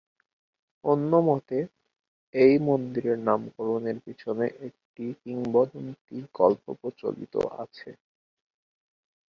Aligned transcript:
অন্যমতে, 0.85 1.57
এই 2.33 2.55
মন্দিরের 2.67 3.17
নামকরণের 3.19 3.97
পিছনে 4.05 4.45
একটি 4.67 5.05
কিংবদন্তি 5.21 6.17
গল্প 6.35 6.65
প্রচলিত 6.81 7.33
আছে। 7.63 7.89